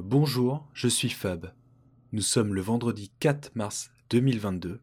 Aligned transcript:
Bonjour, 0.00 0.64
je 0.74 0.86
suis 0.86 1.10
Fab. 1.10 1.52
Nous 2.12 2.22
sommes 2.22 2.54
le 2.54 2.60
vendredi 2.60 3.10
4 3.18 3.56
mars 3.56 3.90
2022 4.10 4.80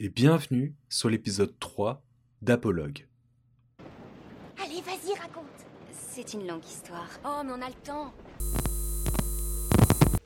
et 0.00 0.08
bienvenue 0.08 0.74
sur 0.88 1.10
l'épisode 1.10 1.52
3 1.60 2.02
d'Apologue. 2.40 3.06
Allez, 4.56 4.80
vas-y, 4.80 5.14
raconte. 5.20 5.44
C'est 5.92 6.32
une 6.32 6.46
longue 6.46 6.64
histoire. 6.64 7.06
Oh, 7.26 7.42
mais 7.44 7.52
on 7.52 7.60
a 7.60 7.68
le 7.68 7.74
temps. 7.84 8.14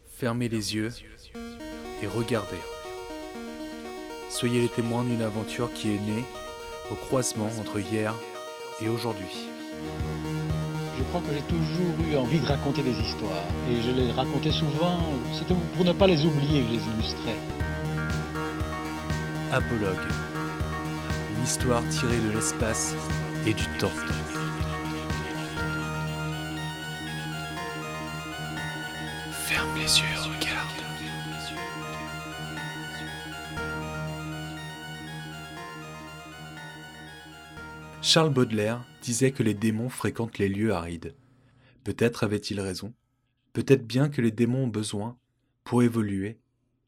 Fermez 0.06 0.48
les 0.48 0.76
yeux 0.76 0.90
et 2.00 2.06
regardez. 2.06 2.60
Soyez 4.28 4.60
les 4.60 4.68
témoins 4.68 5.02
d'une 5.02 5.22
aventure 5.22 5.72
qui 5.72 5.90
est 5.90 6.00
née 6.00 6.24
au 6.92 6.94
croisement 6.94 7.50
entre 7.58 7.80
hier 7.80 8.14
et 8.80 8.88
aujourd'hui. 8.88 9.48
Je 11.00 11.04
crois 11.04 11.22
que 11.22 11.34
j'ai 11.34 11.40
toujours 11.40 11.94
eu 12.12 12.16
envie 12.18 12.38
de 12.38 12.46
raconter 12.46 12.82
des 12.82 12.90
histoires. 12.90 13.46
Et 13.70 13.80
je 13.80 13.90
les 13.90 14.12
racontais 14.12 14.52
souvent, 14.52 14.98
c'était 15.32 15.54
pour 15.74 15.82
ne 15.82 15.92
pas 15.92 16.06
les 16.06 16.26
oublier 16.26 16.60
que 16.60 16.66
je 16.66 16.72
les 16.72 16.82
illustrais. 16.92 17.36
Apologue. 19.50 19.96
Une 21.34 21.42
histoire 21.42 21.82
tirée 21.88 22.18
de 22.18 22.32
l'espace 22.34 22.94
et 23.46 23.54
du 23.54 23.64
temps. 23.78 23.88
Ferme 29.46 29.74
les 29.76 30.00
yeux 30.00 30.18
regarde. 30.18 30.68
Charles 38.02 38.30
Baudelaire 38.30 38.80
disait 39.00 39.32
que 39.32 39.42
les 39.42 39.54
démons 39.54 39.88
fréquentent 39.88 40.38
les 40.38 40.48
lieux 40.48 40.72
arides. 40.72 41.14
Peut-être 41.84 42.24
avait-il 42.24 42.60
raison. 42.60 42.94
Peut-être 43.52 43.86
bien 43.86 44.08
que 44.08 44.20
les 44.20 44.30
démons 44.30 44.64
ont 44.64 44.68
besoin, 44.68 45.18
pour 45.64 45.82
évoluer, 45.82 46.38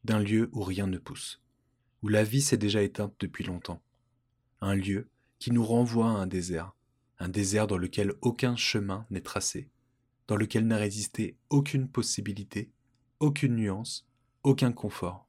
d'un 0.03 0.19
lieu 0.19 0.49
où 0.53 0.61
rien 0.61 0.87
ne 0.87 0.97
pousse, 0.97 1.41
où 2.01 2.07
la 2.07 2.23
vie 2.23 2.41
s'est 2.41 2.57
déjà 2.57 2.81
éteinte 2.81 3.15
depuis 3.19 3.43
longtemps. 3.43 3.81
Un 4.61 4.75
lieu 4.75 5.09
qui 5.39 5.51
nous 5.51 5.65
renvoie 5.65 6.07
à 6.09 6.15
un 6.15 6.27
désert, 6.27 6.73
un 7.19 7.29
désert 7.29 7.67
dans 7.67 7.77
lequel 7.77 8.13
aucun 8.21 8.55
chemin 8.55 9.05
n'est 9.09 9.21
tracé, 9.21 9.69
dans 10.27 10.35
lequel 10.35 10.67
n'a 10.67 10.77
résisté 10.77 11.37
aucune 11.49 11.87
possibilité, 11.87 12.71
aucune 13.19 13.55
nuance, 13.55 14.07
aucun 14.43 14.71
confort. 14.71 15.27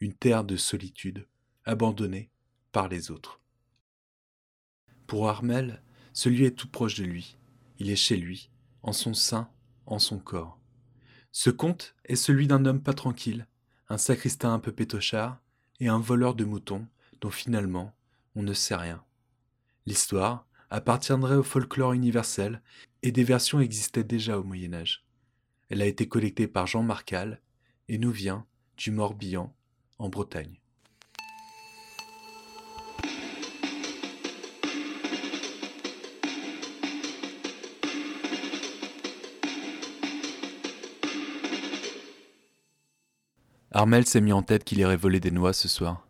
Une 0.00 0.14
terre 0.14 0.44
de 0.44 0.56
solitude, 0.56 1.26
abandonnée 1.64 2.30
par 2.72 2.88
les 2.88 3.10
autres. 3.10 3.40
Pour 5.06 5.28
Armel, 5.28 5.82
ce 6.14 6.28
lieu 6.28 6.46
est 6.46 6.52
tout 6.52 6.68
proche 6.68 6.94
de 6.94 7.04
lui. 7.04 7.36
Il 7.78 7.90
est 7.90 7.96
chez 7.96 8.16
lui, 8.16 8.48
en 8.82 8.92
son 8.92 9.12
sein, 9.14 9.50
en 9.84 9.98
son 9.98 10.18
corps. 10.18 10.58
Ce 11.32 11.50
conte 11.50 11.96
est 12.04 12.16
celui 12.16 12.46
d'un 12.46 12.64
homme 12.64 12.80
pas 12.80 12.94
tranquille, 12.94 13.46
un 13.88 13.98
sacristain 13.98 14.54
un 14.54 14.60
peu 14.60 14.70
pétochard 14.72 15.40
et 15.80 15.88
un 15.88 15.98
voleur 15.98 16.36
de 16.36 16.44
moutons 16.44 16.86
dont 17.20 17.30
finalement 17.30 17.92
on 18.36 18.44
ne 18.44 18.54
sait 18.54 18.76
rien. 18.76 19.04
L'histoire 19.86 20.46
appartiendrait 20.70 21.34
au 21.34 21.42
folklore 21.42 21.92
universel 21.92 22.62
et 23.02 23.10
des 23.10 23.24
versions 23.24 23.60
existaient 23.60 24.04
déjà 24.04 24.38
au 24.38 24.44
Moyen 24.44 24.72
Âge. 24.72 25.04
Elle 25.68 25.82
a 25.82 25.86
été 25.86 26.08
collectée 26.08 26.46
par 26.46 26.68
Jean 26.68 26.84
Marcal 26.84 27.42
et 27.88 27.98
nous 27.98 28.12
vient 28.12 28.46
du 28.76 28.92
Morbihan, 28.92 29.54
en 29.98 30.08
Bretagne. 30.08 30.60
Armel 43.76 44.06
s'est 44.06 44.20
mis 44.20 44.32
en 44.32 44.44
tête 44.44 44.62
qu'il 44.62 44.78
irait 44.78 44.96
voler 44.96 45.18
des 45.18 45.32
noix 45.32 45.52
ce 45.52 45.66
soir. 45.66 46.06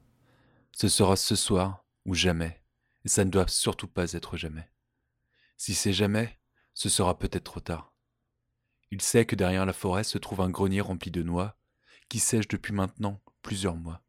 Ce 0.72 0.86
sera 0.86 1.16
ce 1.16 1.34
soir 1.34 1.86
ou 2.04 2.12
jamais, 2.12 2.60
et 3.06 3.08
ça 3.08 3.24
ne 3.24 3.30
doit 3.30 3.48
surtout 3.48 3.88
pas 3.88 4.12
être 4.12 4.36
jamais. 4.36 4.68
Si 5.56 5.72
c'est 5.72 5.94
jamais, 5.94 6.38
ce 6.74 6.90
sera 6.90 7.18
peut-être 7.18 7.44
trop 7.44 7.60
tard. 7.60 7.94
Il 8.90 9.00
sait 9.00 9.24
que 9.24 9.34
derrière 9.34 9.64
la 9.64 9.72
forêt 9.72 10.04
se 10.04 10.18
trouve 10.18 10.42
un 10.42 10.50
grenier 10.50 10.82
rempli 10.82 11.10
de 11.10 11.22
noix, 11.22 11.56
qui 12.10 12.18
sèche 12.18 12.48
depuis 12.48 12.74
maintenant 12.74 13.22
plusieurs 13.40 13.76
mois. 13.76 14.02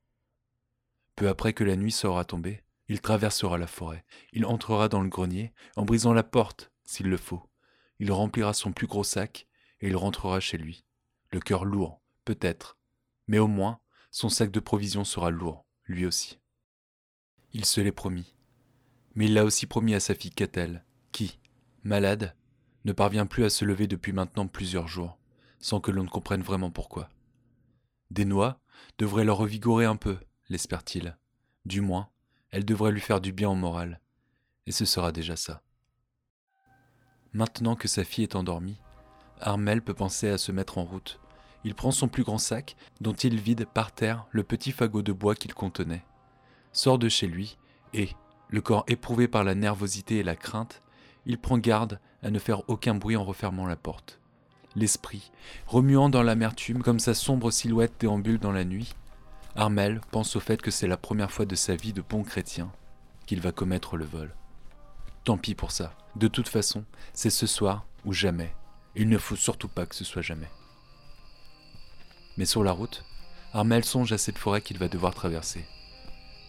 Peu 1.15 1.29
après 1.29 1.53
que 1.53 1.63
la 1.63 1.77
nuit 1.77 1.93
sera 1.93 2.25
tombée, 2.25 2.61
il 2.89 2.99
traversera 2.99 3.57
la 3.57 3.67
forêt, 3.67 4.03
il 4.33 4.45
entrera 4.45 4.89
dans 4.89 5.01
le 5.01 5.07
grenier, 5.07 5.53
en 5.77 5.85
brisant 5.85 6.11
la 6.11 6.23
porte, 6.23 6.73
s'il 6.83 7.07
le 7.07 7.15
faut. 7.15 7.49
Il 7.99 8.11
remplira 8.11 8.53
son 8.53 8.73
plus 8.73 8.87
gros 8.87 9.05
sac, 9.05 9.47
et 9.79 9.87
il 9.87 9.95
rentrera 9.95 10.41
chez 10.41 10.57
lui, 10.57 10.83
le 11.31 11.39
cœur 11.39 11.63
lourd, 11.63 12.01
peut-être, 12.25 12.77
mais 13.27 13.39
au 13.39 13.47
moins, 13.47 13.79
son 14.11 14.29
sac 14.29 14.51
de 14.51 14.59
provisions 14.59 15.03
sera 15.03 15.29
lourd, 15.29 15.65
lui 15.85 16.05
aussi. 16.05 16.39
Il 17.53 17.65
se 17.65 17.81
l'est 17.81 17.91
promis. 17.91 18.35
Mais 19.15 19.25
il 19.25 19.33
l'a 19.33 19.45
aussi 19.45 19.65
promis 19.65 19.93
à 19.93 19.99
sa 19.99 20.13
fille 20.13 20.31
Catel, 20.31 20.85
qui, 21.11 21.39
malade, 21.83 22.35
ne 22.85 22.93
parvient 22.93 23.25
plus 23.25 23.45
à 23.45 23.49
se 23.49 23.65
lever 23.65 23.87
depuis 23.87 24.13
maintenant 24.13 24.47
plusieurs 24.47 24.87
jours, 24.87 25.17
sans 25.59 25.79
que 25.79 25.91
l'on 25.91 26.03
ne 26.03 26.09
comprenne 26.09 26.43
vraiment 26.43 26.71
pourquoi. 26.71 27.09
Des 28.11 28.25
noix 28.25 28.59
devraient 28.97 29.25
le 29.25 29.31
revigorer 29.31 29.85
un 29.85 29.95
peu, 29.95 30.17
l'espère-t-il. 30.49 31.17
Du 31.65 31.81
moins, 31.81 32.09
elles 32.51 32.65
devraient 32.65 32.91
lui 32.91 33.01
faire 33.01 33.21
du 33.21 33.31
bien 33.31 33.49
au 33.49 33.55
moral. 33.55 34.01
Et 34.67 34.71
ce 34.71 34.85
sera 34.85 35.11
déjà 35.11 35.35
ça. 35.35 35.63
Maintenant 37.33 37.75
que 37.75 37.87
sa 37.87 38.03
fille 38.03 38.23
est 38.23 38.35
endormie, 38.35 38.77
Armel 39.41 39.81
peut 39.81 39.93
penser 39.93 40.29
à 40.29 40.37
se 40.37 40.51
mettre 40.51 40.77
en 40.77 40.85
route 40.85 41.19
il 41.65 41.73
prend 41.73 41.89
son 41.89 42.07
plus 42.07 42.23
grand 42.23 42.37
sac, 42.37 42.77
dont 43.01 43.13
il 43.13 43.41
vide 43.41 43.65
par 43.65 43.91
terre 43.91 44.27
le 44.29 44.43
petit 44.43 44.71
fagot 44.71 45.01
de 45.01 45.11
bois 45.11 45.33
qu'il 45.33 45.55
contenait, 45.55 46.05
sort 46.71 46.99
de 46.99 47.09
chez 47.09 47.25
lui, 47.25 47.57
et, 47.93 48.09
le 48.49 48.61
corps 48.61 48.85
éprouvé 48.87 49.27
par 49.27 49.43
la 49.43 49.55
nervosité 49.55 50.17
et 50.17 50.23
la 50.23 50.35
crainte, 50.35 50.83
il 51.25 51.39
prend 51.39 51.57
garde 51.57 51.99
à 52.21 52.29
ne 52.29 52.37
faire 52.37 52.69
aucun 52.69 52.93
bruit 52.93 53.17
en 53.17 53.23
refermant 53.23 53.65
la 53.65 53.75
porte. 53.75 54.19
L'esprit, 54.75 55.31
remuant 55.65 56.07
dans 56.07 56.21
l'amertume 56.21 56.83
comme 56.83 56.99
sa 56.99 57.15
sombre 57.15 57.49
silhouette 57.49 57.95
déambule 57.99 58.37
dans 58.37 58.51
la 58.51 58.63
nuit, 58.63 58.93
Armel 59.55 60.01
pense 60.11 60.35
au 60.35 60.39
fait 60.39 60.61
que 60.61 60.69
c'est 60.69 60.87
la 60.87 60.97
première 60.97 61.31
fois 61.31 61.45
de 61.45 61.55
sa 61.55 61.75
vie 61.75 61.93
de 61.93 62.03
bon 62.07 62.23
chrétien 62.23 62.71
qu'il 63.25 63.41
va 63.41 63.51
commettre 63.51 63.97
le 63.97 64.05
vol. 64.05 64.35
Tant 65.23 65.39
pis 65.39 65.55
pour 65.55 65.71
ça. 65.71 65.95
De 66.15 66.27
toute 66.27 66.47
façon, 66.47 66.85
c'est 67.13 67.31
ce 67.31 67.47
soir 67.47 67.87
ou 68.05 68.13
jamais. 68.13 68.53
Il 68.95 69.09
ne 69.09 69.17
faut 69.17 69.35
surtout 69.35 69.67
pas 69.67 69.87
que 69.87 69.95
ce 69.95 70.03
soit 70.03 70.21
jamais. 70.21 70.49
Mais 72.37 72.45
sur 72.45 72.63
la 72.63 72.71
route, 72.71 73.03
Armel 73.53 73.85
songe 73.85 74.11
à 74.11 74.17
cette 74.17 74.37
forêt 74.37 74.61
qu'il 74.61 74.77
va 74.77 74.87
devoir 74.87 75.13
traverser. 75.13 75.65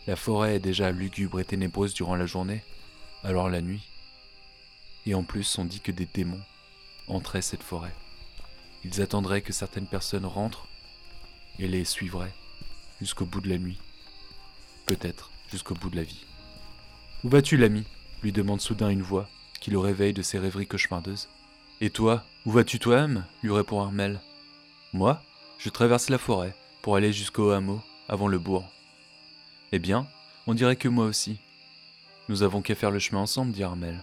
La 0.07 0.17
forêt 0.17 0.57
est 0.57 0.61
déjà 0.61 0.91
lugubre 0.91 1.41
et 1.41 1.45
ténébreuse 1.45 1.95
durant 1.95 2.17
la 2.17 2.27
journée, 2.27 2.63
alors 3.25 3.49
la 3.49 3.61
nuit. 3.61 3.89
Et 5.05 5.15
en 5.15 5.23
plus, 5.23 5.59
on 5.59 5.65
dit 5.65 5.81
que 5.81 5.93
des 5.93 6.07
démons 6.07 6.43
entraient 7.09 7.43
cette 7.43 7.63
forêt. 7.63 7.95
Ils 8.85 9.01
attendraient 9.03 9.43
que 9.43 9.53
certaines 9.53 9.87
personnes 9.87 10.27
rentrent 10.27 10.67
et 11.59 11.69
les 11.69 11.85
suivraient 11.85 12.35
jusqu'au 13.01 13.25
bout 13.25 13.41
de 13.41 13.49
la 13.49 13.59
nuit. 13.59 13.79
Peut-être 14.87 15.31
jusqu'au 15.51 15.75
bout 15.75 15.91
de 15.91 15.97
la 15.97 16.03
vie. 16.03 16.25
Où 17.25 17.29
vas-tu, 17.29 17.57
l'ami? 17.57 17.85
lui 18.23 18.33
demande 18.33 18.61
soudain 18.61 18.89
une 18.89 19.03
voix 19.03 19.29
qui 19.61 19.71
le 19.71 19.79
réveille 19.79 20.13
de 20.13 20.23
ses 20.23 20.39
rêveries 20.39 20.67
cauchemardeuses. 20.67 21.29
Et 21.81 21.91
toi, 21.91 22.25
où 22.45 22.51
vas-tu 22.53 22.79
toi-même? 22.79 23.25
lui 23.43 23.53
répond 23.53 23.81
Armel. 23.81 24.21
Moi? 24.93 25.23
Je 25.59 25.71
traverse 25.71 26.11
la 26.11 26.19
forêt 26.19 26.55
pour 26.83 26.97
aller 26.97 27.13
jusqu'au 27.13 27.51
hameau, 27.51 27.81
avant 28.09 28.29
le 28.29 28.39
bourg. 28.39 28.65
Eh 29.73 29.79
bien, 29.79 30.07
on 30.47 30.55
dirait 30.55 30.77
que 30.77 30.89
moi 30.89 31.07
aussi. 31.07 31.39
Nous 32.29 32.43
avons 32.43 32.63
qu'à 32.63 32.75
faire 32.75 32.91
le 32.91 32.99
chemin 32.99 33.23
ensemble, 33.23 33.53
dit 33.53 33.65
Armel. 33.65 34.03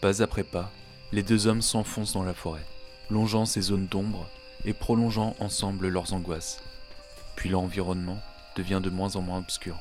Pas 0.00 0.22
après 0.22 0.44
pas, 0.44 0.70
les 1.12 1.22
deux 1.22 1.46
hommes 1.46 1.62
s'enfoncent 1.62 2.12
dans 2.12 2.22
la 2.22 2.34
forêt, 2.34 2.64
longeant 3.10 3.46
ces 3.46 3.62
zones 3.62 3.86
d'ombre 3.86 4.28
et 4.64 4.72
prolongeant 4.72 5.34
ensemble 5.40 5.88
leurs 5.88 6.12
angoisses. 6.12 6.60
Puis 7.36 7.48
l'environnement 7.48 8.20
devient 8.56 8.80
de 8.82 8.90
moins 8.90 9.16
en 9.16 9.22
moins 9.22 9.38
obscur. 9.38 9.78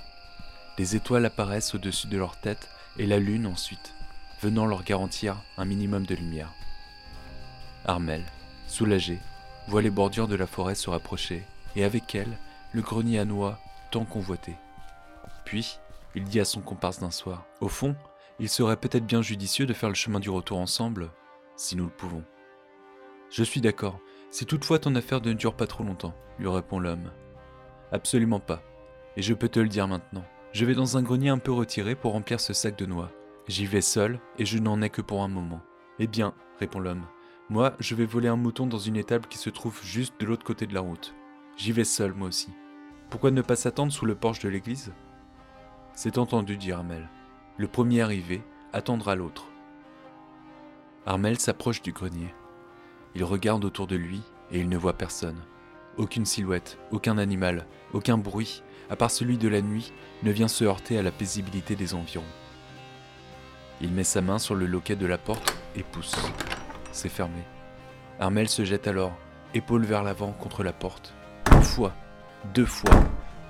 Les 0.77 0.95
étoiles 0.95 1.25
apparaissent 1.25 1.75
au-dessus 1.75 2.07
de 2.07 2.17
leur 2.17 2.37
tête 2.37 2.69
et 2.97 3.05
la 3.05 3.19
lune 3.19 3.47
ensuite, 3.47 3.93
venant 4.41 4.65
leur 4.65 4.83
garantir 4.83 5.35
un 5.57 5.65
minimum 5.65 6.05
de 6.05 6.15
lumière. 6.15 6.53
Armel, 7.85 8.23
soulagé, 8.67 9.19
voit 9.67 9.81
les 9.81 9.89
bordures 9.89 10.27
de 10.27 10.35
la 10.35 10.47
forêt 10.47 10.75
se 10.75 10.89
rapprocher, 10.89 11.43
et 11.75 11.83
avec 11.83 12.15
elles, 12.15 12.37
le 12.73 12.81
grenier 12.81 13.19
à 13.19 13.25
noix 13.25 13.59
tant 13.91 14.05
convoité. 14.05 14.55
Puis, 15.45 15.79
il 16.15 16.23
dit 16.23 16.39
à 16.39 16.45
son 16.45 16.61
comparse 16.61 16.99
d'un 16.99 17.11
soir, 17.11 17.45
Au 17.61 17.67
fond, 17.67 17.95
il 18.39 18.49
serait 18.49 18.77
peut-être 18.77 19.05
bien 19.05 19.21
judicieux 19.21 19.65
de 19.65 19.73
faire 19.73 19.89
le 19.89 19.95
chemin 19.95 20.19
du 20.19 20.29
retour 20.29 20.59
ensemble, 20.59 21.09
si 21.55 21.75
nous 21.75 21.85
le 21.85 21.91
pouvons. 21.91 22.23
Je 23.29 23.43
suis 23.43 23.61
d'accord, 23.61 23.99
si 24.31 24.45
toutefois 24.45 24.79
ton 24.79 24.95
affaire 24.95 25.21
ne 25.21 25.33
dure 25.33 25.55
pas 25.55 25.67
trop 25.67 25.83
longtemps, 25.83 26.15
lui 26.39 26.47
répond 26.47 26.79
l'homme. 26.79 27.11
Absolument 27.91 28.39
pas, 28.39 28.61
et 29.15 29.21
je 29.21 29.33
peux 29.33 29.49
te 29.49 29.59
le 29.59 29.69
dire 29.69 29.87
maintenant. 29.87 30.25
Je 30.53 30.65
vais 30.65 30.75
dans 30.75 30.97
un 30.97 31.01
grenier 31.01 31.29
un 31.29 31.37
peu 31.37 31.51
retiré 31.51 31.95
pour 31.95 32.13
remplir 32.13 32.39
ce 32.39 32.53
sac 32.53 32.77
de 32.77 32.85
noix. 32.85 33.11
J'y 33.47 33.65
vais 33.65 33.81
seul, 33.81 34.19
et 34.37 34.45
je 34.45 34.57
n'en 34.57 34.81
ai 34.81 34.89
que 34.89 35.01
pour 35.01 35.23
un 35.23 35.27
moment. 35.27 35.61
Eh 35.99 36.07
bien, 36.07 36.33
répond 36.59 36.79
l'homme, 36.79 37.05
Moi, 37.49 37.73
je 37.79 37.95
vais 37.95 38.05
voler 38.05 38.27
un 38.27 38.35
mouton 38.35 38.67
dans 38.67 38.77
une 38.77 38.97
étable 38.97 39.27
qui 39.27 39.37
se 39.37 39.49
trouve 39.49 39.79
juste 39.81 40.19
de 40.19 40.25
l'autre 40.25 40.43
côté 40.43 40.67
de 40.67 40.73
la 40.73 40.81
route. 40.81 41.15
J'y 41.55 41.71
vais 41.71 41.85
seul, 41.85 42.13
moi 42.13 42.27
aussi. 42.27 42.49
Pourquoi 43.09 43.31
ne 43.31 43.41
pas 43.41 43.55
s'attendre 43.55 43.93
sous 43.93 44.05
le 44.05 44.15
porche 44.15 44.39
de 44.39 44.49
l'église? 44.49 44.91
C'est 45.93 46.17
entendu, 46.17 46.57
dit 46.57 46.73
Armel. 46.73 47.07
Le 47.55 47.69
premier 47.69 48.01
arrivé 48.01 48.43
attendra 48.73 49.15
l'autre. 49.15 49.45
Armel 51.05 51.39
s'approche 51.39 51.81
du 51.81 51.93
grenier. 51.93 52.35
Il 53.15 53.23
regarde 53.23 53.63
autour 53.63 53.87
de 53.87 53.95
lui 53.95 54.21
et 54.51 54.59
il 54.59 54.67
ne 54.67 54.77
voit 54.77 54.97
personne. 54.97 55.41
Aucune 55.95 56.25
silhouette, 56.25 56.77
aucun 56.91 57.17
animal, 57.17 57.65
aucun 57.93 58.17
bruit, 58.17 58.61
à 58.89 58.97
part 58.97 59.09
celui 59.09 59.37
de 59.37 59.47
la 59.47 59.61
nuit, 59.61 59.93
ne 60.23 60.31
vient 60.31 60.49
se 60.49 60.65
heurter 60.65 60.99
à 60.99 61.01
la 61.01 61.11
paisibilité 61.11 61.77
des 61.77 61.93
environs. 61.93 62.23
Il 63.79 63.93
met 63.93 64.03
sa 64.03 64.21
main 64.21 64.37
sur 64.37 64.53
le 64.53 64.65
loquet 64.65 64.97
de 64.97 65.05
la 65.05 65.17
porte 65.17 65.57
et 65.77 65.83
pousse. 65.83 66.15
Fermé. 67.05 67.43
Armel 68.19 68.49
se 68.49 68.65
jette 68.65 68.87
alors, 68.87 69.13
épaule 69.53 69.85
vers 69.85 70.03
l'avant 70.03 70.31
contre 70.31 70.63
la 70.63 70.73
porte. 70.73 71.13
Une 71.51 71.61
fois, 71.61 71.93
deux 72.53 72.65
fois, 72.65 72.99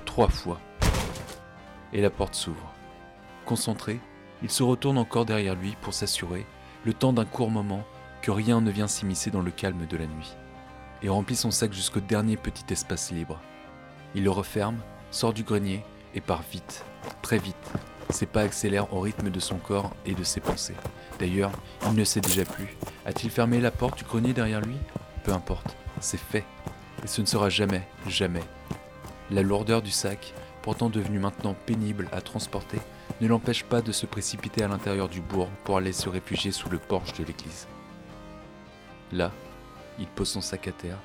trois 0.05 0.27
fois. 0.27 0.59
Et 1.93 2.01
la 2.01 2.09
porte 2.09 2.35
s'ouvre. 2.35 2.73
Concentré, 3.45 3.99
il 4.43 4.51
se 4.51 4.63
retourne 4.63 4.97
encore 4.97 5.25
derrière 5.25 5.55
lui 5.55 5.75
pour 5.81 5.93
s'assurer, 5.93 6.45
le 6.83 6.93
temps 6.93 7.13
d'un 7.13 7.25
court 7.25 7.49
moment, 7.49 7.83
que 8.21 8.31
rien 8.31 8.61
ne 8.61 8.71
vient 8.71 8.87
s'immiscer 8.87 9.31
dans 9.31 9.41
le 9.41 9.51
calme 9.51 9.87
de 9.87 9.97
la 9.97 10.05
nuit, 10.05 10.35
et 11.01 11.09
remplit 11.09 11.35
son 11.35 11.51
sac 11.51 11.71
jusqu'au 11.71 12.01
dernier 12.01 12.35
petit 12.35 12.71
espace 12.73 13.11
libre. 13.11 13.39
Il 14.15 14.23
le 14.23 14.31
referme, 14.31 14.79
sort 15.11 15.33
du 15.33 15.43
grenier 15.43 15.83
et 16.13 16.21
part 16.21 16.43
vite, 16.51 16.83
très 17.21 17.37
vite. 17.37 17.71
Ses 18.09 18.25
pas 18.25 18.41
accélèrent 18.41 18.93
au 18.93 19.01
rythme 19.01 19.29
de 19.29 19.39
son 19.39 19.57
corps 19.57 19.91
et 20.05 20.13
de 20.13 20.23
ses 20.23 20.39
pensées. 20.39 20.75
D'ailleurs, 21.19 21.51
il 21.85 21.93
ne 21.93 22.03
sait 22.03 22.21
déjà 22.21 22.45
plus. 22.45 22.77
A-t-il 23.05 23.29
fermé 23.29 23.59
la 23.59 23.71
porte 23.71 23.97
du 23.97 24.03
grenier 24.03 24.33
derrière 24.33 24.61
lui? 24.61 24.77
Peu 25.23 25.33
importe, 25.33 25.75
c'est 25.99 26.19
fait. 26.19 26.45
Et 27.03 27.07
ce 27.07 27.21
ne 27.21 27.25
sera 27.25 27.49
jamais, 27.49 27.87
jamais. 28.07 28.43
La 29.29 29.41
lourdeur 29.41 29.81
du 29.81 29.91
sac, 29.91 30.33
pourtant 30.61 30.89
devenu 30.89 31.19
maintenant 31.19 31.55
pénible 31.65 32.07
à 32.11 32.21
transporter, 32.21 32.79
ne 33.19 33.27
l'empêche 33.27 33.63
pas 33.63 33.81
de 33.81 33.91
se 33.91 34.05
précipiter 34.05 34.63
à 34.63 34.67
l'intérieur 34.67 35.09
du 35.09 35.21
bourg 35.21 35.49
pour 35.63 35.77
aller 35.77 35.93
se 35.93 36.07
réfugier 36.07 36.51
sous 36.51 36.69
le 36.69 36.77
porche 36.77 37.13
de 37.13 37.25
l'église. 37.25 37.67
Là, 39.11 39.31
il 39.99 40.07
pose 40.07 40.29
son 40.29 40.41
sac 40.41 40.67
à 40.67 40.71
terre 40.71 40.99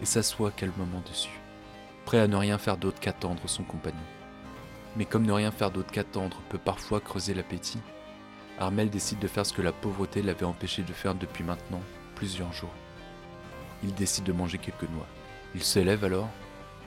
et 0.00 0.06
s'assoit 0.06 0.50
calmement 0.50 1.02
dessus, 1.08 1.40
prêt 2.04 2.20
à 2.20 2.28
ne 2.28 2.36
rien 2.36 2.58
faire 2.58 2.76
d'autre 2.76 3.00
qu'attendre 3.00 3.42
son 3.46 3.62
compagnon. 3.62 3.96
Mais 4.96 5.04
comme 5.04 5.26
ne 5.26 5.32
rien 5.32 5.50
faire 5.50 5.70
d'autre 5.70 5.92
qu'attendre 5.92 6.40
peut 6.48 6.58
parfois 6.58 7.00
creuser 7.00 7.34
l'appétit, 7.34 7.80
Armel 8.58 8.88
décide 8.88 9.18
de 9.18 9.28
faire 9.28 9.44
ce 9.44 9.52
que 9.52 9.62
la 9.62 9.72
pauvreté 9.72 10.22
l'avait 10.22 10.46
empêché 10.46 10.82
de 10.82 10.92
faire 10.92 11.14
depuis 11.14 11.44
maintenant 11.44 11.82
plusieurs 12.14 12.52
jours. 12.52 12.72
Il 13.84 13.94
décide 13.94 14.24
de 14.24 14.32
manger 14.32 14.56
quelques 14.56 14.90
noix. 14.90 15.06
Il 15.54 15.62
se 15.62 15.78
lève 15.78 16.04
alors, 16.04 16.30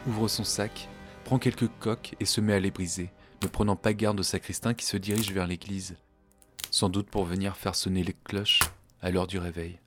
ouvre 0.08 0.28
son 0.28 0.44
sac, 0.44 0.90
prend 1.24 1.38
quelques 1.38 1.70
coques 1.80 2.16
et 2.20 2.26
se 2.26 2.42
met 2.42 2.54
à 2.54 2.60
les 2.60 2.72
briser, 2.72 3.12
ne 3.44 3.48
prenant 3.48 3.76
pas 3.76 3.94
garde 3.94 4.20
au 4.20 4.24
sacristain 4.24 4.74
qui 4.74 4.86
se 4.86 4.98
dirige 4.98 5.32
vers 5.32 5.46
l'église, 5.46 5.96
sans 6.72 6.90
doute 6.90 7.10
pour 7.10 7.26
venir 7.26 7.56
faire 7.56 7.76
sonner 7.76 8.04
les 8.04 8.16
cloches 8.24 8.62
à 9.04 9.12
l'heure 9.12 9.28
du 9.28 9.38
réveil. 9.38 9.80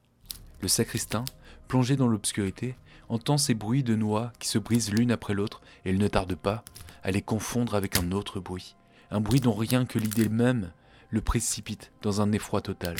Le 0.61 0.69
sacristain, 0.69 1.25
plongé 1.67 1.97
dans 1.97 2.07
l'obscurité, 2.07 2.77
entend 3.09 3.37
ces 3.37 3.55
bruits 3.55 3.83
de 3.83 3.97
noix 3.97 4.33
qui 4.39 4.49
se 4.49 4.59
brisent 4.59 4.93
l'une 4.93 5.11
après 5.11 5.35
l'autre 5.35 5.61
et 5.85 5.91
il 5.91 5.99
ne 5.99 6.07
tarde 6.09 6.37
pas 6.37 6.63
à 7.03 7.11
les 7.11 7.23
confondre 7.23 7.75
avec 7.75 7.99
un 7.99 8.13
autre 8.13 8.41
bruit, 8.41 8.77
un 9.11 9.21
bruit 9.21 9.41
dont 9.41 9.55
rien 9.55 9.85
que 9.85 9.99
l'idée 9.99 10.29
même 10.29 10.73
le 11.11 11.21
précipite 11.21 11.93
dans 12.03 12.21
un 12.21 12.33
effroi 12.33 12.61
total. 12.61 12.97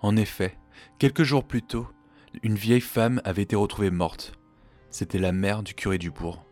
En 0.00 0.16
effet, 0.16 0.56
quelques 0.98 1.22
jours 1.22 1.44
plus 1.44 1.62
tôt, 1.62 1.88
une 2.42 2.54
vieille 2.54 2.80
femme 2.80 3.20
avait 3.24 3.42
été 3.42 3.56
retrouvée 3.56 3.90
morte. 3.90 4.32
C'était 4.90 5.18
la 5.18 5.32
mère 5.32 5.62
du 5.62 5.74
curé 5.74 5.98
du 5.98 6.10
bourg. 6.10 6.44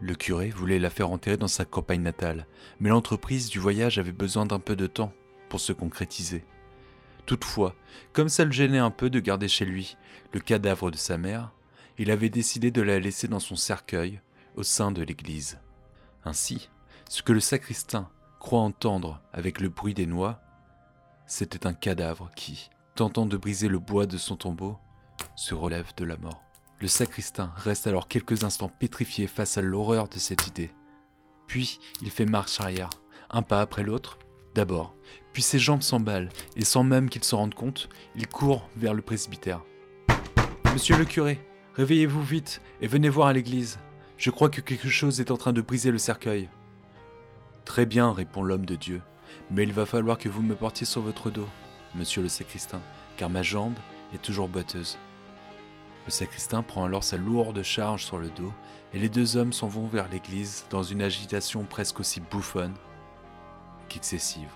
Le 0.00 0.14
curé 0.14 0.50
voulait 0.50 0.78
la 0.78 0.90
faire 0.90 1.10
enterrer 1.10 1.36
dans 1.36 1.48
sa 1.48 1.64
campagne 1.64 2.02
natale, 2.02 2.46
mais 2.80 2.90
l'entreprise 2.90 3.48
du 3.48 3.58
voyage 3.58 3.98
avait 3.98 4.12
besoin 4.12 4.44
d'un 4.44 4.58
peu 4.58 4.76
de 4.76 4.86
temps 4.86 5.12
pour 5.48 5.60
se 5.60 5.72
concrétiser. 5.72 6.44
Toutefois, 7.24 7.74
comme 8.12 8.28
ça 8.28 8.44
le 8.44 8.52
gênait 8.52 8.78
un 8.78 8.90
peu 8.90 9.10
de 9.10 9.20
garder 9.20 9.48
chez 9.48 9.64
lui 9.64 9.96
le 10.32 10.40
cadavre 10.40 10.90
de 10.90 10.96
sa 10.96 11.18
mère, 11.18 11.52
il 11.98 12.10
avait 12.10 12.28
décidé 12.28 12.70
de 12.70 12.82
la 12.82 12.98
laisser 12.98 13.26
dans 13.26 13.40
son 13.40 13.56
cercueil 13.56 14.20
au 14.54 14.62
sein 14.62 14.92
de 14.92 15.02
l'église. 15.02 15.58
Ainsi, 16.26 16.68
ce 17.08 17.22
que 17.22 17.32
le 17.32 17.38
sacristain 17.38 18.10
croit 18.40 18.60
entendre 18.60 19.22
avec 19.32 19.60
le 19.60 19.68
bruit 19.68 19.94
des 19.94 20.06
noix, 20.06 20.40
c'était 21.24 21.68
un 21.68 21.72
cadavre 21.72 22.32
qui, 22.34 22.68
tentant 22.96 23.26
de 23.26 23.36
briser 23.36 23.68
le 23.68 23.78
bois 23.78 24.06
de 24.06 24.18
son 24.18 24.34
tombeau, 24.34 24.76
se 25.36 25.54
relève 25.54 25.92
de 25.96 26.04
la 26.04 26.16
mort. 26.16 26.42
Le 26.80 26.88
sacristain 26.88 27.52
reste 27.54 27.86
alors 27.86 28.08
quelques 28.08 28.42
instants 28.42 28.68
pétrifié 28.68 29.28
face 29.28 29.56
à 29.56 29.62
l'horreur 29.62 30.08
de 30.08 30.18
cette 30.18 30.48
idée. 30.48 30.72
Puis 31.46 31.78
il 32.02 32.10
fait 32.10 32.26
marche 32.26 32.60
arrière, 32.60 32.90
un 33.30 33.42
pas 33.42 33.60
après 33.60 33.84
l'autre, 33.84 34.18
d'abord, 34.52 34.96
puis 35.32 35.42
ses 35.42 35.60
jambes 35.60 35.82
s'emballent, 35.82 36.30
et 36.56 36.64
sans 36.64 36.82
même 36.82 37.08
qu'il 37.08 37.22
s'en 37.22 37.36
rende 37.36 37.54
compte, 37.54 37.88
il 38.16 38.26
court 38.26 38.68
vers 38.74 38.94
le 38.94 39.02
presbytère. 39.02 39.62
Monsieur 40.72 40.96
le 40.96 41.04
curé, 41.04 41.38
réveillez-vous 41.74 42.22
vite 42.22 42.62
et 42.80 42.88
venez 42.88 43.08
voir 43.08 43.28
à 43.28 43.32
l'église. 43.32 43.78
Je 44.16 44.30
crois 44.30 44.48
que 44.48 44.62
quelque 44.62 44.88
chose 44.88 45.20
est 45.20 45.30
en 45.30 45.36
train 45.36 45.52
de 45.52 45.60
briser 45.60 45.90
le 45.90 45.98
cercueil. 45.98 46.48
Très 47.66 47.84
bien, 47.84 48.12
répond 48.12 48.42
l'homme 48.42 48.64
de 48.64 48.74
Dieu, 48.74 49.02
mais 49.50 49.62
il 49.62 49.72
va 49.72 49.84
falloir 49.84 50.16
que 50.16 50.30
vous 50.30 50.42
me 50.42 50.54
portiez 50.54 50.86
sur 50.86 51.02
votre 51.02 51.30
dos, 51.30 51.48
monsieur 51.94 52.22
le 52.22 52.28
sacristain, 52.28 52.80
car 53.18 53.28
ma 53.28 53.42
jambe 53.42 53.76
est 54.14 54.22
toujours 54.22 54.48
boiteuse. 54.48 54.96
Le 56.06 56.10
sacristain 56.10 56.62
prend 56.62 56.84
alors 56.84 57.04
sa 57.04 57.18
lourde 57.18 57.62
charge 57.62 58.04
sur 58.04 58.18
le 58.18 58.30
dos, 58.30 58.52
et 58.94 58.98
les 58.98 59.10
deux 59.10 59.36
hommes 59.36 59.52
s'en 59.52 59.68
vont 59.68 59.86
vers 59.86 60.08
l'église 60.08 60.64
dans 60.70 60.82
une 60.82 61.02
agitation 61.02 61.64
presque 61.64 62.00
aussi 62.00 62.20
bouffonne 62.20 62.74
qu'excessive. 63.88 64.48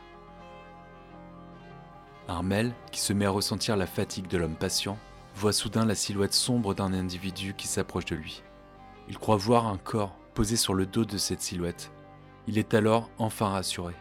Armel, 2.28 2.72
qui 2.92 3.00
se 3.00 3.12
met 3.12 3.26
à 3.26 3.30
ressentir 3.30 3.76
la 3.76 3.86
fatigue 3.86 4.28
de 4.28 4.38
l'homme 4.38 4.54
patient, 4.54 4.96
voit 5.34 5.52
soudain 5.52 5.84
la 5.84 5.94
silhouette 5.94 6.34
sombre 6.34 6.74
d'un 6.74 6.94
individu 6.94 7.54
qui 7.54 7.66
s'approche 7.66 8.06
de 8.06 8.14
lui. 8.14 8.42
Il 9.10 9.18
croit 9.18 9.36
voir 9.36 9.66
un 9.66 9.76
corps 9.76 10.14
posé 10.34 10.54
sur 10.54 10.72
le 10.72 10.86
dos 10.86 11.04
de 11.04 11.18
cette 11.18 11.42
silhouette. 11.42 11.90
Il 12.46 12.58
est 12.58 12.74
alors 12.74 13.10
enfin 13.18 13.48
rassuré. 13.48 13.92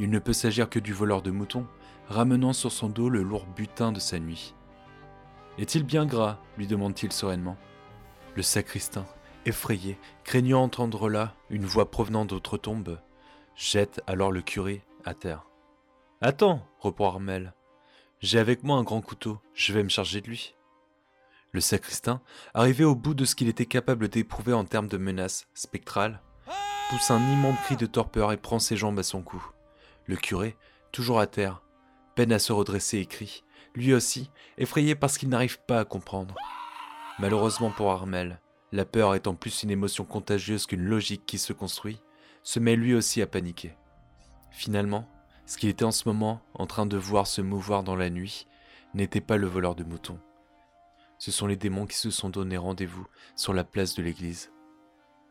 Il 0.00 0.10
ne 0.10 0.18
peut 0.18 0.32
s'agir 0.32 0.68
que 0.68 0.80
du 0.80 0.92
voleur 0.92 1.22
de 1.22 1.30
moutons, 1.30 1.68
ramenant 2.08 2.52
sur 2.52 2.72
son 2.72 2.88
dos 2.88 3.08
le 3.08 3.22
lourd 3.22 3.46
butin 3.46 3.92
de 3.92 4.00
sa 4.00 4.18
nuit. 4.18 4.56
Est-il 5.56 5.84
bien 5.84 6.04
gras? 6.04 6.40
lui 6.58 6.66
demande-t-il 6.66 7.12
sereinement. 7.12 7.56
Le 8.34 8.42
sacristain, 8.42 9.06
effrayé, 9.46 10.00
craignant 10.24 10.64
entendre 10.64 11.08
là 11.08 11.32
une 11.48 11.64
voix 11.64 11.88
provenant 11.88 12.24
d'autre 12.24 12.58
tombe, 12.58 12.98
jette 13.54 14.02
alors 14.08 14.32
le 14.32 14.42
curé 14.42 14.82
à 15.04 15.14
terre. 15.14 15.46
Attends, 16.20 16.66
reprend 16.80 17.06
Armel. 17.06 17.54
J'ai 18.18 18.40
avec 18.40 18.64
moi 18.64 18.78
un 18.78 18.82
grand 18.82 19.00
couteau, 19.00 19.38
je 19.54 19.72
vais 19.72 19.84
me 19.84 19.88
charger 19.88 20.20
de 20.20 20.26
lui. 20.26 20.56
Le 21.54 21.60
sacristain, 21.60 22.20
arrivé 22.52 22.82
au 22.82 22.96
bout 22.96 23.14
de 23.14 23.24
ce 23.24 23.36
qu'il 23.36 23.46
était 23.46 23.64
capable 23.64 24.08
d'éprouver 24.08 24.52
en 24.52 24.64
termes 24.64 24.88
de 24.88 24.96
menaces 24.96 25.46
spectrales, 25.54 26.20
pousse 26.90 27.12
un 27.12 27.20
immense 27.30 27.60
cri 27.60 27.76
de 27.76 27.86
torpeur 27.86 28.32
et 28.32 28.36
prend 28.36 28.58
ses 28.58 28.76
jambes 28.76 28.98
à 28.98 29.04
son 29.04 29.22
cou. 29.22 29.40
Le 30.06 30.16
curé, 30.16 30.56
toujours 30.90 31.20
à 31.20 31.28
terre, 31.28 31.62
peine 32.16 32.32
à 32.32 32.40
se 32.40 32.52
redresser 32.52 32.98
et 32.98 33.06
crie, 33.06 33.44
lui 33.76 33.94
aussi, 33.94 34.32
effrayé 34.58 34.96
parce 34.96 35.16
qu'il 35.16 35.28
n'arrive 35.28 35.60
pas 35.60 35.78
à 35.78 35.84
comprendre. 35.84 36.34
Malheureusement 37.20 37.70
pour 37.70 37.92
Armel, 37.92 38.40
la 38.72 38.84
peur 38.84 39.14
étant 39.14 39.36
plus 39.36 39.62
une 39.62 39.70
émotion 39.70 40.04
contagieuse 40.04 40.66
qu'une 40.66 40.82
logique 40.82 41.24
qui 41.24 41.38
se 41.38 41.52
construit, 41.52 42.02
se 42.42 42.58
met 42.58 42.74
lui 42.74 42.96
aussi 42.96 43.22
à 43.22 43.28
paniquer. 43.28 43.76
Finalement, 44.50 45.08
ce 45.46 45.56
qu'il 45.56 45.68
était 45.68 45.84
en 45.84 45.92
ce 45.92 46.08
moment 46.08 46.40
en 46.54 46.66
train 46.66 46.86
de 46.86 46.96
voir 46.96 47.28
se 47.28 47.42
mouvoir 47.42 47.84
dans 47.84 47.94
la 47.94 48.10
nuit 48.10 48.48
n'était 48.92 49.20
pas 49.20 49.36
le 49.36 49.46
voleur 49.46 49.76
de 49.76 49.84
moutons. 49.84 50.18
Ce 51.24 51.32
sont 51.32 51.46
les 51.46 51.56
démons 51.56 51.86
qui 51.86 51.96
se 51.96 52.10
sont 52.10 52.28
donné 52.28 52.58
rendez-vous 52.58 53.06
sur 53.34 53.54
la 53.54 53.64
place 53.64 53.94
de 53.94 54.02
l'église. 54.02 54.52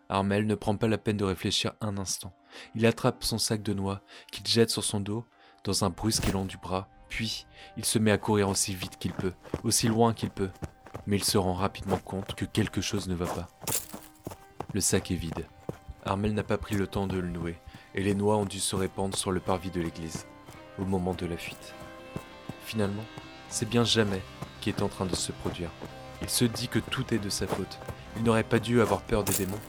Armel 0.09 0.47
ne 0.47 0.55
prend 0.55 0.75
pas 0.75 0.87
la 0.87 0.97
peine 0.97 1.17
de 1.17 1.23
réfléchir 1.23 1.73
un 1.81 1.99
instant. 1.99 2.33
Il 2.73 2.87
attrape 2.87 3.23
son 3.23 3.37
sac 3.37 3.61
de 3.61 3.75
noix 3.75 4.01
qu'il 4.31 4.47
jette 4.47 4.71
sur 4.71 4.83
son 4.83 4.99
dos 4.99 5.23
dans 5.63 5.83
un 5.83 5.91
brusque 5.91 6.27
élan 6.27 6.45
du 6.45 6.57
bras, 6.57 6.89
puis 7.09 7.45
il 7.77 7.85
se 7.85 7.99
met 7.99 8.09
à 8.09 8.17
courir 8.17 8.49
aussi 8.49 8.73
vite 8.73 8.97
qu'il 8.97 9.13
peut, 9.13 9.33
aussi 9.63 9.87
loin 9.87 10.15
qu'il 10.15 10.31
peut. 10.31 10.49
Mais 11.05 11.17
il 11.17 11.23
se 11.23 11.37
rend 11.37 11.53
rapidement 11.53 11.99
compte 11.99 12.33
que 12.33 12.45
quelque 12.45 12.81
chose 12.81 13.07
ne 13.07 13.13
va 13.13 13.27
pas. 13.27 13.47
Le 14.73 14.81
sac 14.81 15.11
est 15.11 15.15
vide. 15.15 15.45
Armel 16.05 16.33
n'a 16.33 16.41
pas 16.41 16.57
pris 16.57 16.73
le 16.73 16.87
temps 16.87 17.05
de 17.05 17.19
le 17.19 17.29
nouer, 17.29 17.59
et 17.93 18.01
les 18.01 18.15
noix 18.15 18.37
ont 18.37 18.45
dû 18.45 18.59
se 18.59 18.75
répandre 18.75 19.15
sur 19.15 19.31
le 19.31 19.41
parvis 19.41 19.69
de 19.69 19.79
l'église, 19.79 20.25
au 20.79 20.85
moment 20.85 21.13
de 21.13 21.27
la 21.27 21.37
fuite. 21.37 21.75
Finalement, 22.65 23.05
c'est 23.47 23.69
bien 23.69 23.83
jamais 23.83 24.23
est 24.69 24.81
en 24.81 24.89
train 24.89 25.05
de 25.05 25.15
se 25.15 25.31
produire. 25.31 25.69
Il 26.21 26.29
se 26.29 26.45
dit 26.45 26.67
que 26.67 26.79
tout 26.79 27.13
est 27.13 27.19
de 27.19 27.29
sa 27.29 27.47
faute. 27.47 27.79
Il 28.17 28.23
n'aurait 28.23 28.43
pas 28.43 28.59
dû 28.59 28.81
avoir 28.81 29.01
peur 29.01 29.23
des 29.23 29.33
démons. 29.33 29.59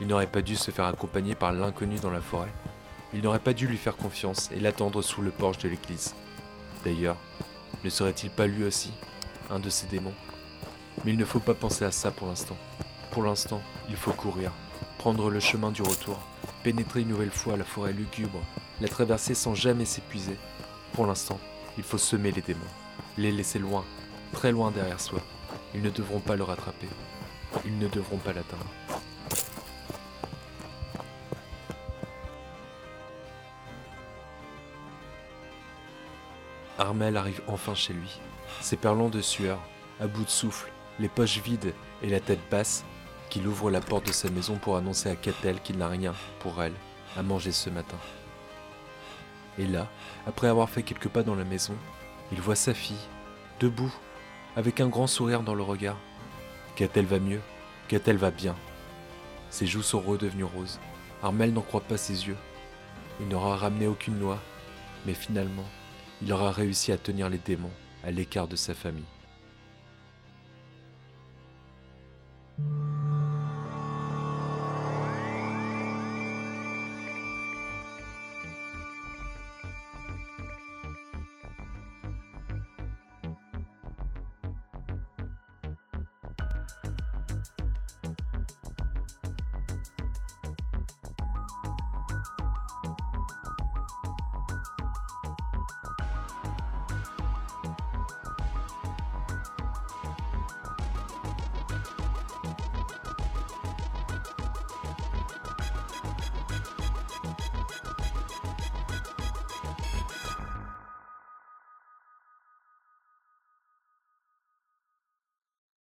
Il 0.00 0.06
n'aurait 0.06 0.26
pas 0.26 0.42
dû 0.42 0.56
se 0.56 0.70
faire 0.70 0.84
accompagner 0.84 1.34
par 1.34 1.52
l'inconnu 1.52 1.96
dans 1.96 2.10
la 2.10 2.20
forêt. 2.20 2.52
Il 3.14 3.22
n'aurait 3.22 3.38
pas 3.38 3.54
dû 3.54 3.66
lui 3.66 3.78
faire 3.78 3.96
confiance 3.96 4.50
et 4.52 4.60
l'attendre 4.60 5.00
sous 5.02 5.22
le 5.22 5.30
porche 5.30 5.58
de 5.58 5.68
l'église. 5.68 6.14
D'ailleurs, 6.84 7.16
ne 7.84 7.90
serait-il 7.90 8.30
pas 8.30 8.46
lui 8.46 8.64
aussi 8.64 8.92
un 9.50 9.58
de 9.60 9.70
ces 9.70 9.86
démons? 9.86 10.14
Mais 11.04 11.12
il 11.12 11.18
ne 11.18 11.24
faut 11.24 11.40
pas 11.40 11.54
penser 11.54 11.84
à 11.84 11.90
ça 11.90 12.10
pour 12.10 12.28
l'instant. 12.28 12.56
Pour 13.12 13.22
l'instant, 13.22 13.62
il 13.88 13.96
faut 13.96 14.12
courir, 14.12 14.52
prendre 14.98 15.30
le 15.30 15.40
chemin 15.40 15.70
du 15.70 15.82
retour, 15.82 16.18
pénétrer 16.62 17.00
une 17.00 17.08
nouvelle 17.08 17.30
fois 17.30 17.56
la 17.56 17.64
forêt 17.64 17.92
lugubre, 17.92 18.40
la 18.80 18.88
traverser 18.88 19.34
sans 19.34 19.54
jamais 19.54 19.84
s'épuiser. 19.84 20.36
Pour 20.92 21.06
l'instant, 21.06 21.38
il 21.78 21.84
faut 21.84 21.98
semer 21.98 22.30
les 22.32 22.42
démons, 22.42 22.60
les 23.16 23.32
laisser 23.32 23.58
loin, 23.58 23.84
très 24.32 24.52
loin 24.52 24.70
derrière 24.70 25.00
soi. 25.00 25.20
Ils 25.74 25.82
ne 25.82 25.90
devront 25.90 26.20
pas 26.20 26.36
le 26.36 26.44
rattraper. 26.44 26.88
Ils 27.64 27.78
ne 27.78 27.88
devront 27.88 28.18
pas 28.18 28.32
l'atteindre. 28.32 28.66
Armel 36.78 37.16
arrive 37.16 37.42
enfin 37.48 37.74
chez 37.74 37.92
lui, 37.92 38.20
s'éperlant 38.60 39.08
de 39.08 39.20
sueur, 39.20 39.58
à 40.00 40.06
bout 40.06 40.24
de 40.24 40.30
souffle, 40.30 40.70
les 41.00 41.08
poches 41.08 41.42
vides 41.42 41.74
et 42.02 42.08
la 42.08 42.20
tête 42.20 42.38
basse, 42.50 42.84
qu'il 43.30 43.48
ouvre 43.48 43.70
la 43.70 43.80
porte 43.80 44.06
de 44.06 44.12
sa 44.12 44.30
maison 44.30 44.56
pour 44.56 44.76
annoncer 44.76 45.10
à 45.10 45.16
Catel 45.16 45.60
qu'il 45.60 45.76
n'a 45.76 45.88
rien, 45.88 46.14
pour 46.38 46.62
elle, 46.62 46.74
à 47.16 47.22
manger 47.22 47.50
ce 47.50 47.68
matin. 47.68 47.98
Et 49.58 49.66
là, 49.66 49.88
après 50.26 50.46
avoir 50.46 50.70
fait 50.70 50.84
quelques 50.84 51.08
pas 51.08 51.24
dans 51.24 51.34
la 51.34 51.44
maison, 51.44 51.74
il 52.30 52.40
voit 52.40 52.54
sa 52.54 52.74
fille, 52.74 52.96
debout, 53.58 53.92
avec 54.58 54.80
un 54.80 54.88
grand 54.88 55.06
sourire 55.06 55.44
dans 55.44 55.54
le 55.54 55.62
regard. 55.62 55.96
Catel 56.74 57.06
va 57.06 57.20
mieux, 57.20 57.40
Catel 57.86 58.16
va 58.16 58.32
bien. 58.32 58.56
Ses 59.50 59.68
joues 59.68 59.84
sont 59.84 60.00
redevenues 60.00 60.42
roses. 60.42 60.80
Armel 61.22 61.52
n'en 61.52 61.60
croit 61.60 61.80
pas 61.80 61.96
ses 61.96 62.26
yeux. 62.26 62.36
Il 63.20 63.28
n'aura 63.28 63.56
ramené 63.56 63.86
aucune 63.86 64.18
noix, 64.18 64.40
mais 65.06 65.14
finalement, 65.14 65.68
il 66.22 66.32
aura 66.32 66.50
réussi 66.50 66.90
à 66.90 66.98
tenir 66.98 67.28
les 67.28 67.38
démons 67.38 67.70
à 68.02 68.10
l'écart 68.10 68.48
de 68.48 68.56
sa 68.56 68.74
famille. 68.74 69.04